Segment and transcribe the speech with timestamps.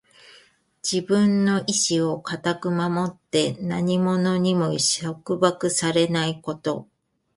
[0.81, 6.87] 自分の意志を固く守って、何者にも束縛されないこと。